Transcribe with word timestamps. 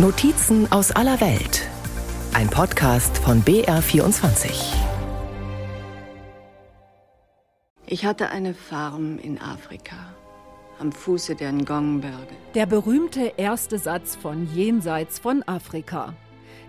Notizen 0.00 0.70
aus 0.70 0.92
aller 0.92 1.20
Welt. 1.20 1.68
Ein 2.32 2.48
Podcast 2.48 3.18
von 3.18 3.42
BR24. 3.42 4.76
Ich 7.84 8.04
hatte 8.04 8.28
eine 8.28 8.54
Farm 8.54 9.18
in 9.18 9.40
Afrika, 9.40 9.96
am 10.78 10.92
Fuße 10.92 11.34
der 11.34 11.50
Ngong-Berge. 11.50 12.36
Der 12.54 12.66
berühmte 12.66 13.32
erste 13.38 13.80
Satz 13.80 14.14
von 14.14 14.46
Jenseits 14.54 15.18
von 15.18 15.42
Afrika. 15.48 16.14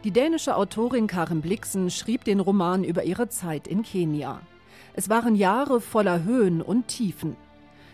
Die 0.03 0.09
dänische 0.09 0.55
Autorin 0.55 1.05
Karen 1.05 1.41
Blixen 1.41 1.91
schrieb 1.91 2.23
den 2.23 2.39
Roman 2.39 2.83
über 2.83 3.03
ihre 3.03 3.29
Zeit 3.29 3.67
in 3.67 3.83
Kenia. 3.83 4.41
Es 4.95 5.07
waren 5.07 5.35
Jahre 5.35 5.81
voller 5.81 6.23
Höhen 6.23 6.63
und 6.63 6.87
Tiefen. 6.87 7.35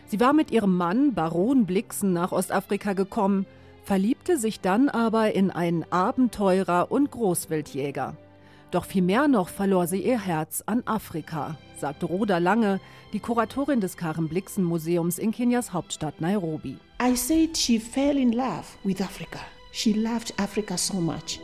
Sie 0.07 0.21
war 0.21 0.31
mit 0.31 0.52
ihrem 0.52 0.77
Mann 0.77 1.13
Baron 1.13 1.65
Blixen 1.65 2.13
nach 2.13 2.31
Ostafrika 2.31 2.93
gekommen, 2.93 3.45
verliebte 3.86 4.38
sich 4.38 4.59
dann 4.61 4.89
aber 4.89 5.33
in 5.35 5.52
einen 5.52 5.85
Abenteurer 5.91 6.91
und 6.91 7.12
Großwildjäger. 7.12 8.17
Doch 8.71 8.85
viel 8.85 9.03
mehr 9.03 9.27
noch 9.27 9.48
verlor 9.48 9.88
sie 9.88 10.02
ihr 10.02 10.20
Herz 10.20 10.63
an 10.66 10.81
Afrika, 10.85 11.55
sagt 11.80 12.03
Rhoda 12.03 12.39
Lange, 12.39 12.81
die 13.13 13.20
Kuratorin 13.20 13.80
des 13.80 13.95
Karen 13.95 14.27
Blixen 14.27 14.63
Museums 14.63 15.20
in 15.20 15.31
Kenias 15.31 15.71
Hauptstadt 15.71 16.20
Nairobi. 16.20 16.77
I 17.02 17.16
said 17.16 17.55
she 17.55 17.80
fell 17.80 18.17
in 18.17 18.31
love 18.31 18.66
with 18.84 19.02
Africa. 19.02 19.39
She 19.71 19.94
loved 19.94 20.33
Africa 20.39 20.77
so 20.77 20.95
much. 20.95 21.39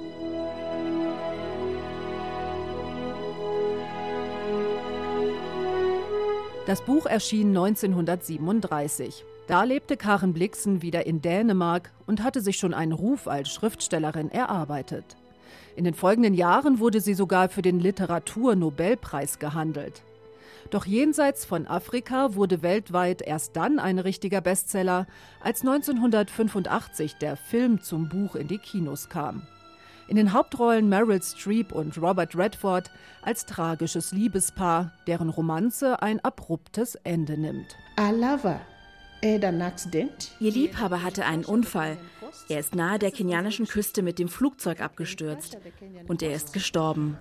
Das 6.65 6.81
Buch 6.81 7.05
erschien 7.05 7.49
1937. 7.49 9.25
Da 9.47 9.63
lebte 9.63 9.97
Karen 9.97 10.33
Blixen 10.33 10.81
wieder 10.81 11.05
in 11.05 11.21
Dänemark 11.21 11.91
und 12.05 12.23
hatte 12.23 12.41
sich 12.41 12.57
schon 12.57 12.73
einen 12.73 12.91
Ruf 12.91 13.27
als 13.27 13.49
Schriftstellerin 13.49 14.29
erarbeitet. 14.29 15.17
In 15.75 15.83
den 15.83 15.93
folgenden 15.93 16.33
Jahren 16.33 16.79
wurde 16.79 17.01
sie 17.01 17.13
sogar 17.13 17.49
für 17.49 17.61
den 17.61 17.79
Literaturnobelpreis 17.79 19.39
gehandelt. 19.39 20.03
Doch 20.69 20.85
jenseits 20.85 21.43
von 21.43 21.67
Afrika 21.67 22.35
wurde 22.35 22.61
weltweit 22.61 23.21
erst 23.21 23.55
dann 23.55 23.79
ein 23.79 23.99
richtiger 23.99 24.41
Bestseller, 24.41 25.07
als 25.41 25.61
1985 25.61 27.15
der 27.15 27.35
Film 27.35 27.81
zum 27.81 28.09
Buch 28.09 28.35
in 28.35 28.47
die 28.47 28.57
Kinos 28.59 29.09
kam. 29.09 29.41
In 30.07 30.17
den 30.17 30.33
Hauptrollen 30.33 30.89
Meryl 30.89 31.21
Streep 31.21 31.71
und 31.71 31.97
Robert 32.01 32.35
Redford 32.37 32.91
als 33.21 33.45
tragisches 33.45 34.11
Liebespaar, 34.11 34.93
deren 35.07 35.29
Romanze 35.29 36.01
ein 36.01 36.19
abruptes 36.19 36.95
Ende 36.95 37.37
nimmt. 37.37 37.77
Our 37.99 38.61
Ihr 40.39 40.51
Liebhaber 40.51 41.03
hatte 41.03 41.25
einen 41.25 41.45
Unfall. 41.45 41.97
Er 42.49 42.59
ist 42.59 42.75
nahe 42.75 42.97
der 42.97 43.11
kenianischen 43.11 43.67
Küste 43.67 44.01
mit 44.01 44.19
dem 44.19 44.27
Flugzeug 44.27 44.81
abgestürzt 44.81 45.57
und 46.07 46.23
er 46.23 46.33
ist 46.33 46.53
gestorben. 46.53 47.17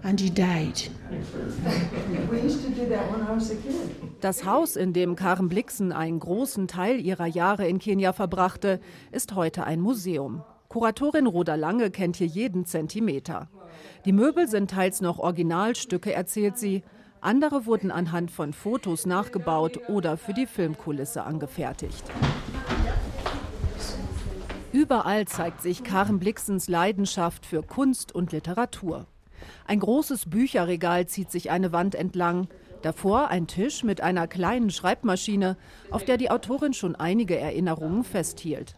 Das 4.21 4.45
Haus, 4.45 4.77
in 4.77 4.93
dem 4.93 5.17
Karen 5.17 5.49
Blixen 5.49 5.93
einen 5.93 6.21
großen 6.21 6.69
Teil 6.69 7.01
ihrer 7.01 7.27
Jahre 7.27 7.67
in 7.69 7.79
Kenia 7.79 8.13
verbrachte, 8.13 8.81
ist 9.13 9.35
heute 9.35 9.65
ein 9.65 9.81
Museum. 9.81 10.43
Kuratorin 10.69 11.27
Roda 11.27 11.57
Lange 11.57 11.91
kennt 11.91 12.17
hier 12.17 12.29
jeden 12.29 12.65
Zentimeter. 12.65 13.49
Die 14.05 14.13
Möbel 14.13 14.49
sind 14.49 14.71
teils 14.71 15.01
noch 15.01 15.19
Originalstücke, 15.19 16.13
erzählt 16.13 16.57
sie. 16.59 16.83
Andere 17.23 17.67
wurden 17.67 17.91
anhand 17.91 18.31
von 18.31 18.55
Fotos 18.55 19.05
nachgebaut 19.05 19.89
oder 19.89 20.17
für 20.17 20.33
die 20.33 20.47
Filmkulisse 20.47 21.23
angefertigt. 21.25 22.05
Überall 24.73 25.27
zeigt 25.27 25.61
sich 25.61 25.85
Karen 25.85 26.19
Blixens 26.19 26.69
Leidenschaft 26.69 27.45
für 27.45 27.63
Kunst 27.63 28.15
und 28.15 28.33
Literatur. 28.33 29.07
Ein 29.67 29.81
großes 29.81 30.31
Bücherregal 30.31 31.07
zieht 31.07 31.31
sich 31.31 31.51
eine 31.51 31.73
Wand 31.73 31.95
entlang. 31.95 32.49
Davor 32.83 33.29
ein 33.29 33.47
Tisch 33.47 33.85
mit 33.85 34.01
einer 34.01 34.27
kleinen 34.27 34.71
Schreibmaschine, 34.71 35.59
auf 35.91 36.05
der 36.05 36.17
die 36.17 36.31
Autorin 36.31 36.73
schon 36.73 36.97
einige 36.97 37.39
Erinnerungen 37.39 38.05
festhielt. 38.05 38.77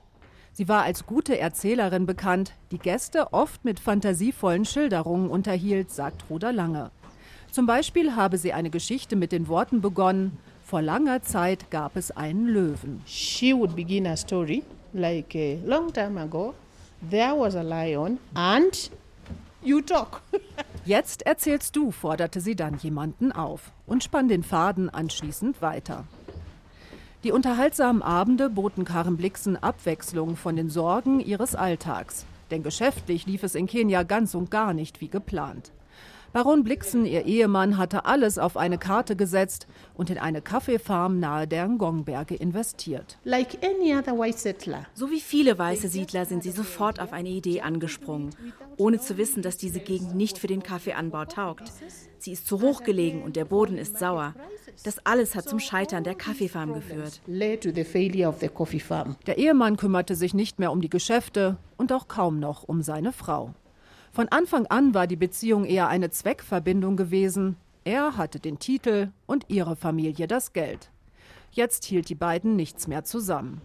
Sie 0.53 0.69
war 0.69 0.83
als 0.83 1.07
gute 1.07 1.39
Erzählerin 1.39 2.07
bekannt, 2.07 2.55
die 2.73 2.79
Gäste 2.79 3.33
oft 3.33 3.65
mit 3.65 3.79
fantasievollen 3.79 4.65
Schilderungen 4.65 5.31
unterhielt, 5.31 5.91
sagt 5.91 6.25
Roda 6.29 6.51
Lange. 6.51 6.91
Zum 7.53 7.67
Beispiel 7.67 8.17
habe 8.17 8.39
sie 8.39 8.55
eine 8.55 8.71
Geschichte 8.71 9.15
mit 9.15 9.31
den 9.31 9.47
Worten 9.47 9.83
begonnen: 9.83 10.39
Vor 10.65 10.81
langer 10.81 11.23
Zeit 11.23 11.71
gab 11.71 11.97
es 11.97 12.11
einen 12.11 12.47
Löwen. 12.47 13.03
She 13.05 13.53
would 13.55 13.77
begin 13.77 14.07
a 14.07 14.17
story 14.17 14.63
like 14.95 15.35
a 15.35 15.59
long 15.67 15.93
time 15.93 16.19
ago. 16.19 16.55
There 17.11 17.35
was 17.37 17.55
a 17.55 17.61
lion 17.61 18.17
and 18.33 18.91
you 19.63 19.83
talk. 19.83 20.23
Jetzt 20.87 21.27
erzählst 21.27 21.77
du, 21.77 21.91
forderte 21.91 22.41
sie 22.41 22.57
dann 22.57 22.79
jemanden 22.79 23.33
auf 23.33 23.71
und 23.87 24.03
spann 24.03 24.29
den 24.29 24.45
Faden 24.45 24.89
anschließend 24.89 25.61
weiter. 25.61 26.05
Die 27.23 27.33
unterhaltsamen 27.33 28.01
Abende 28.01 28.49
boten 28.49 28.87
Karen 28.87 29.19
Blixen 29.19 29.63
Abwechslung 29.63 30.37
von 30.37 30.57
den 30.57 30.71
Sorgen 30.71 31.21
ihres 31.21 31.55
Alltags. 31.55 32.25
Denn 32.51 32.63
geschäftlich 32.63 33.27
lief 33.27 33.43
es 33.43 33.55
in 33.55 33.67
Kenia 33.67 34.05
ganz 34.05 34.35
und 34.35 34.51
gar 34.51 34.73
nicht 34.73 35.03
wie 35.03 35.09
geplant. 35.09 35.71
Baron 36.33 36.65
Blixen, 36.65 37.05
ihr 37.05 37.27
Ehemann, 37.27 37.77
hatte 37.77 38.07
alles 38.07 38.39
auf 38.39 38.57
eine 38.57 38.79
Karte 38.79 39.17
gesetzt 39.17 39.67
und 39.93 40.09
in 40.09 40.17
eine 40.17 40.41
Kaffeefarm 40.41 41.21
nahe 41.21 41.47
der 41.47 41.69
Ngongberge 41.69 42.35
investiert. 42.35 43.19
Like 43.25 43.59
any 43.63 43.95
other 43.95 44.19
white 44.19 44.39
settler. 44.39 44.87
So 44.95 45.11
wie 45.11 45.21
viele 45.21 45.59
weiße 45.59 45.89
Siedler 45.89 46.25
sind 46.25 46.43
sie 46.43 46.51
sofort 46.51 47.01
auf 47.01 47.13
eine 47.13 47.29
Idee 47.29 47.61
angesprungen, 47.61 48.31
ohne 48.79 48.99
zu 48.99 49.19
wissen, 49.19 49.43
dass 49.43 49.59
diese 49.59 49.81
Gegend 49.81 50.15
nicht 50.15 50.39
für 50.39 50.47
den 50.47 50.63
Kaffeeanbau 50.63 51.27
taugt. 51.27 51.71
Sie 52.17 52.33
ist 52.33 52.47
zu 52.47 52.63
hoch 52.63 52.83
gelegen 52.83 53.23
und 53.23 53.37
der 53.37 53.45
Boden 53.45 53.77
ist 53.77 53.99
sauer. 53.99 54.35
Das 54.85 55.05
alles 55.05 55.35
hat 55.35 55.47
zum 55.47 55.61
Scheitern 55.61 56.03
der 56.03 56.15
Kaffeefarm 56.15 56.73
geführt. 56.73 57.21
Der 57.27 59.39
Ehemann 59.39 59.77
kümmerte 59.77 60.15
sich 60.15 60.33
nicht 60.33 60.59
mehr 60.59 60.73
um 60.73 60.81
die 60.81 60.89
Geschäfte 60.89 61.59
und 61.77 61.93
auch 61.93 62.09
kaum 62.09 62.41
noch 62.41 62.63
um 62.63 62.81
seine 62.81 63.13
Frau. 63.13 63.53
Von 64.13 64.29
Anfang 64.29 64.67
an 64.67 64.93
war 64.93 65.07
die 65.07 65.17
Beziehung 65.17 65.65
eher 65.65 65.89
eine 65.89 66.11
Zweckverbindung 66.11 66.99
gewesen. 66.99 67.57
Er 67.85 68.19
hatte 68.19 68.41
den 68.41 68.59
Titel 68.59 69.11
und 69.27 69.47
ihre 69.49 69.75
Familie 69.75 70.27
das 70.27 70.53
Geld. 70.53 70.91
Jetzt 71.51 71.87
hielt 71.87 72.11
die 72.11 72.15
beiden 72.15 72.55
nichts 72.55 72.87
mehr 72.87 73.05
zusammen. 73.05 73.63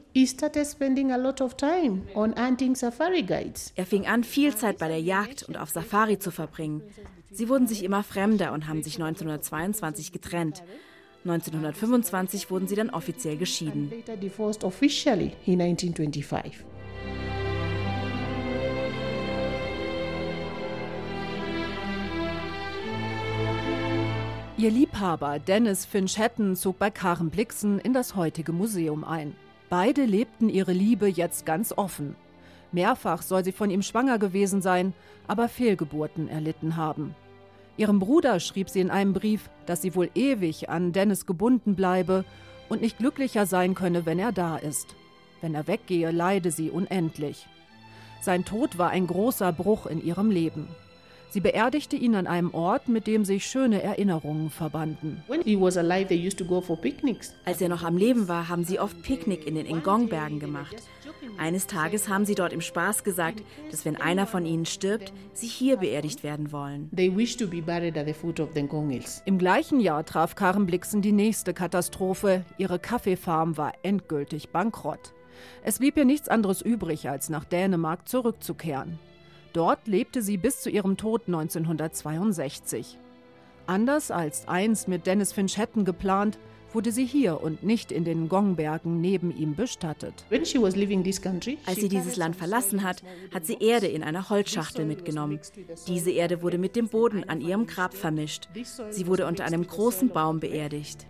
Er 3.75 3.85
fing 3.85 4.07
an, 4.07 4.23
viel 4.23 4.55
Zeit 4.55 4.77
bei 4.77 4.87
der 4.87 5.01
Jagd 5.01 5.43
und 5.43 5.57
auf 5.57 5.69
Safari 5.69 6.17
zu 6.17 6.31
verbringen. 6.31 6.81
Sie 7.29 7.49
wurden 7.49 7.67
sich 7.67 7.83
immer 7.83 8.03
fremder 8.03 8.53
und 8.53 8.69
haben 8.69 8.83
sich 8.83 8.95
1922 8.95 10.13
getrennt. 10.13 10.63
1925 11.25 12.49
wurden 12.49 12.69
sie 12.69 12.75
dann 12.75 12.89
offiziell 12.89 13.35
geschieden. 13.35 13.91
Ihr 24.59 24.71
Liebhaber 24.71 25.37
Dennis 25.37 25.85
Finch 25.85 26.17
Hatton 26.17 26.55
zog 26.55 26.79
bei 26.79 26.89
Karen 26.89 27.29
Blixen 27.29 27.77
in 27.77 27.93
das 27.93 28.15
heutige 28.15 28.51
Museum 28.51 29.03
ein. 29.03 29.35
Beide 29.69 30.03
lebten 30.05 30.49
ihre 30.49 30.71
Liebe 30.71 31.07
jetzt 31.07 31.45
ganz 31.45 31.71
offen. 31.77 32.15
Mehrfach 32.71 33.21
soll 33.21 33.43
sie 33.43 33.51
von 33.51 33.69
ihm 33.69 33.83
schwanger 33.83 34.17
gewesen 34.17 34.63
sein, 34.63 34.93
aber 35.27 35.47
Fehlgeburten 35.47 36.27
erlitten 36.27 36.75
haben. 36.75 37.13
Ihrem 37.77 37.99
Bruder 37.99 38.39
schrieb 38.39 38.67
sie 38.67 38.79
in 38.79 38.89
einem 38.89 39.13
Brief, 39.13 39.47
dass 39.67 39.83
sie 39.83 39.93
wohl 39.93 40.09
ewig 40.15 40.69
an 40.69 40.91
Dennis 40.91 41.27
gebunden 41.27 41.75
bleibe 41.75 42.25
und 42.67 42.81
nicht 42.81 42.97
glücklicher 42.97 43.45
sein 43.45 43.75
könne, 43.75 44.07
wenn 44.07 44.17
er 44.17 44.31
da 44.31 44.57
ist. 44.57 44.95
Wenn 45.39 45.53
er 45.53 45.67
weggehe, 45.67 46.09
leide 46.09 46.49
sie 46.49 46.71
unendlich. 46.71 47.45
Sein 48.21 48.43
Tod 48.43 48.79
war 48.79 48.89
ein 48.89 49.05
großer 49.05 49.53
Bruch 49.53 49.85
in 49.85 50.03
ihrem 50.03 50.31
Leben. 50.31 50.67
Sie 51.29 51.41
beerdigte 51.41 51.95
ihn 51.95 52.15
an 52.15 52.25
einem 52.25 52.53
Ort, 52.53 52.87
mit 52.87 53.05
dem 53.05 53.25
sich 53.25 53.45
schöne 53.45 53.83
Erinnerungen 53.83 54.49
verbanden. 54.49 55.21
When 55.27 55.41
he 55.41 55.59
was 55.59 55.77
alive, 55.77 56.07
they 56.07 56.17
used 56.17 56.37
to 56.39 56.45
go 56.45 56.61
for 56.61 56.79
picnics. 56.79 57.33
Als 57.45 57.61
er 57.61 57.69
noch 57.69 57.83
am 57.83 57.97
Leben 57.97 58.27
war, 58.27 58.47
haben 58.47 58.63
sie 58.63 58.79
oft 58.79 59.01
Picknick 59.03 59.45
in 59.45 59.55
den 59.55 59.67
Ngong-Bergen 59.67 60.39
gemacht. 60.39 60.75
Eines 61.37 61.67
Tages 61.67 62.07
haben 62.07 62.25
sie 62.25 62.35
dort 62.35 62.53
im 62.53 62.61
Spaß 62.61 63.03
gesagt, 63.03 63.43
dass 63.69 63.85
wenn 63.85 63.97
einer 63.97 64.25
von 64.25 64.45
ihnen 64.45 64.65
stirbt, 64.65 65.11
sie 65.33 65.47
hier 65.47 65.77
beerdigt 65.77 66.23
werden 66.23 66.51
wollen. 66.51 66.89
They 66.95 67.15
wished 67.15 67.39
to 67.39 67.47
be 67.47 67.61
buried 67.61 67.97
at 67.97 68.07
the 68.07 68.13
foot 68.13 68.39
of 68.39 68.49
the 68.55 68.63
Ngong 68.63 68.89
Hills. 68.89 69.21
Im 69.25 69.37
gleichen 69.37 69.79
Jahr 69.79 70.05
traf 70.05 70.35
Karen 70.35 70.65
Blixen 70.65 71.01
die 71.01 71.11
nächste 71.11 71.53
Katastrophe. 71.53 72.45
Ihre 72.57 72.79
Kaffeefarm 72.79 73.57
war 73.57 73.73
endgültig 73.83 74.49
bankrott. 74.49 75.13
Es 75.63 75.79
blieb 75.79 75.97
ihr 75.97 76.05
nichts 76.05 76.29
anderes 76.29 76.61
übrig, 76.61 77.09
als 77.09 77.29
nach 77.29 77.43
Dänemark 77.43 78.07
zurückzukehren. 78.07 78.97
Dort 79.57 79.87
lebte 79.87 80.21
sie 80.21 80.37
bis 80.37 80.61
zu 80.61 80.69
ihrem 80.69 80.97
Tod 80.97 81.23
1962. 81.25 82.99
Anders 83.65 84.11
als 84.11 84.47
einst 84.47 84.87
mit 84.87 85.07
Dennis 85.07 85.33
Finch 85.33 85.57
Hatton 85.57 85.83
geplant, 85.83 86.37
wurde 86.73 86.91
sie 86.91 87.05
hier 87.05 87.41
und 87.41 87.63
nicht 87.63 87.91
in 87.91 88.05
den 88.05 88.29
Gongbergen 88.29 89.01
neben 89.01 89.35
ihm 89.35 89.55
bestattet. 89.55 90.13
Als 90.29 91.79
sie 91.79 91.89
dieses 91.89 92.17
Land 92.17 92.35
verlassen 92.35 92.83
hat, 92.83 93.01
hat 93.33 93.47
sie 93.47 93.57
Erde 93.59 93.87
in 93.87 94.03
einer 94.03 94.29
Holzschachtel 94.29 94.85
mitgenommen. 94.85 95.39
Diese 95.87 96.11
Erde 96.11 96.43
wurde 96.43 96.59
mit 96.59 96.75
dem 96.75 96.87
Boden 96.87 97.27
an 97.27 97.41
ihrem 97.41 97.65
Grab 97.65 97.95
vermischt. 97.95 98.49
Sie 98.91 99.07
wurde 99.07 99.25
unter 99.25 99.43
einem 99.45 99.65
großen 99.65 100.09
Baum 100.09 100.39
beerdigt. 100.39 101.07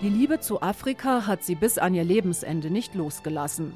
Die 0.00 0.08
Liebe 0.08 0.38
zu 0.38 0.62
Afrika 0.62 1.26
hat 1.26 1.42
sie 1.42 1.56
bis 1.56 1.76
an 1.76 1.92
ihr 1.92 2.04
Lebensende 2.04 2.70
nicht 2.70 2.94
losgelassen. 2.94 3.72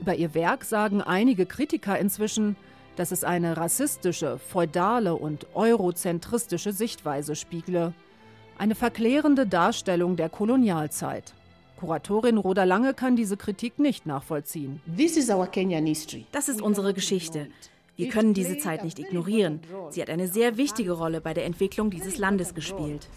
Über 0.00 0.14
ihr 0.14 0.32
Werk 0.32 0.64
sagen 0.64 1.02
einige 1.02 1.46
Kritiker 1.46 1.98
inzwischen, 1.98 2.54
dass 2.94 3.10
es 3.10 3.24
eine 3.24 3.56
rassistische, 3.56 4.38
feudale 4.38 5.16
und 5.16 5.48
eurozentristische 5.54 6.72
Sichtweise 6.72 7.34
spiegle. 7.34 7.92
Eine 8.56 8.76
verklärende 8.76 9.48
Darstellung 9.48 10.14
der 10.14 10.28
Kolonialzeit. 10.28 11.34
Kuratorin 11.80 12.38
Roda 12.38 12.62
Lange 12.62 12.94
kann 12.94 13.16
diese 13.16 13.36
Kritik 13.36 13.80
nicht 13.80 14.06
nachvollziehen. 14.06 14.80
Das 16.30 16.48
ist 16.48 16.62
unsere 16.62 16.94
Geschichte. 16.94 17.48
Wir 17.96 18.10
können 18.10 18.32
diese 18.32 18.58
Zeit 18.58 18.84
nicht 18.84 19.00
ignorieren. 19.00 19.58
Sie 19.90 20.00
hat 20.00 20.10
eine 20.10 20.28
sehr 20.28 20.56
wichtige 20.56 20.92
Rolle 20.92 21.20
bei 21.20 21.34
der 21.34 21.46
Entwicklung 21.46 21.90
dieses 21.90 22.16
Landes 22.16 22.54
gespielt. 22.54 23.08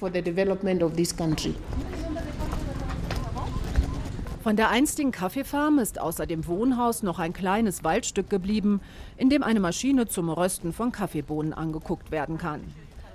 Von 4.47 4.55
der 4.55 4.69
einstigen 4.69 5.11
Kaffeefarm 5.11 5.77
ist 5.77 5.99
außer 5.99 6.25
dem 6.25 6.47
Wohnhaus 6.47 7.03
noch 7.03 7.19
ein 7.19 7.33
kleines 7.33 7.83
Waldstück 7.83 8.29
geblieben, 8.29 8.79
in 9.17 9.29
dem 9.29 9.43
eine 9.43 9.59
Maschine 9.59 10.07
zum 10.07 10.29
Rösten 10.29 10.71
von 10.71 10.93
Kaffeebohnen 10.93 11.51
angeguckt 11.51 12.11
werden 12.11 12.37
kann. 12.37 12.61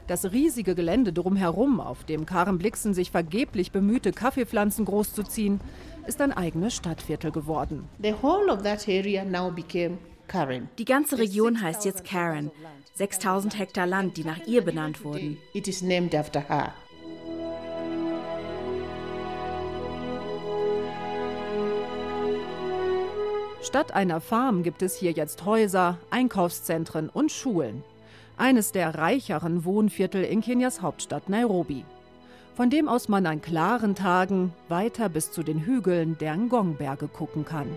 Das 0.09 0.31
riesige 0.31 0.75
Gelände 0.75 1.11
drumherum, 1.11 1.81
auf 1.81 2.05
dem 2.05 2.27
Karen 2.27 2.59
Blixen 2.59 2.93
sich 2.93 3.11
vergeblich 3.11 3.73
bemühte, 3.73 4.13
Kaffeepflanzen 4.13 4.85
großzuziehen, 4.85 5.63
ist 6.07 6.21
ein 6.21 6.35
eigenes 6.35 6.75
Stadtviertel 6.75 7.33
geworden. 7.33 7.89
Die 10.77 10.85
ganze 10.85 11.17
Region 11.17 11.63
heißt 11.63 11.87
jetzt 11.87 12.05
Karen. 12.05 12.51
6000 12.93 13.59
Hektar 13.59 13.87
Land, 13.87 14.19
die 14.19 14.25
nach 14.25 14.47
ihr 14.47 14.61
benannt 14.61 15.03
wurden. 15.03 15.39
Statt 23.63 23.95
einer 23.95 24.21
Farm 24.21 24.65
gibt 24.65 24.83
es 24.83 24.97
hier 24.97 25.13
jetzt 25.13 25.45
Häuser, 25.45 25.97
Einkaufszentren 26.11 27.09
und 27.09 27.31
Schulen. 27.31 27.85
Eines 28.37 28.73
der 28.73 28.97
reicheren 28.97 29.65
Wohnviertel 29.65 30.25
in 30.25 30.41
Kenias 30.41 30.83
Hauptstadt 30.83 31.29
Nairobi. 31.29 31.85
Von 32.57 32.71
dem 32.71 32.89
aus 32.89 33.09
man 33.09 33.25
an 33.25 33.41
klaren 33.41 33.95
Tagen 33.95 34.53
weiter 34.69 35.09
bis 35.09 35.31
zu 35.31 35.45
den 35.45 35.61
Hügeln 35.61 36.19
der 36.19 36.37
Ngong-Berge 36.37 37.07
gucken 37.07 37.45
kann. 37.45 37.69